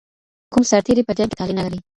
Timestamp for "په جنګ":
1.05-1.29